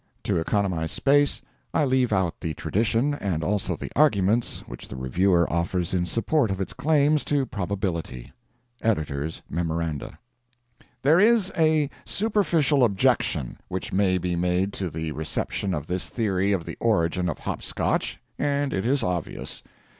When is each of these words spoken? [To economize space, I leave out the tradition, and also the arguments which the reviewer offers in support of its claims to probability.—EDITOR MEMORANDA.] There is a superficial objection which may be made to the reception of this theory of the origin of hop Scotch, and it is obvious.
[To 0.23 0.37
economize 0.37 0.91
space, 0.91 1.43
I 1.75 1.85
leave 1.85 2.11
out 2.11 2.33
the 2.41 2.55
tradition, 2.55 3.13
and 3.13 3.43
also 3.43 3.75
the 3.75 3.91
arguments 3.95 4.61
which 4.65 4.87
the 4.87 4.95
reviewer 4.95 5.47
offers 5.53 5.93
in 5.93 6.07
support 6.07 6.49
of 6.49 6.59
its 6.59 6.73
claims 6.73 7.23
to 7.25 7.45
probability.—EDITOR 7.45 9.29
MEMORANDA.] 9.51 10.17
There 11.03 11.19
is 11.19 11.51
a 11.55 11.91
superficial 12.03 12.83
objection 12.83 13.59
which 13.67 13.93
may 13.93 14.17
be 14.17 14.35
made 14.35 14.73
to 14.73 14.89
the 14.89 15.11
reception 15.11 15.71
of 15.71 15.85
this 15.85 16.09
theory 16.09 16.51
of 16.51 16.65
the 16.65 16.77
origin 16.79 17.29
of 17.29 17.37
hop 17.37 17.61
Scotch, 17.61 18.19
and 18.39 18.73
it 18.73 18.87
is 18.87 19.03
obvious. 19.03 19.61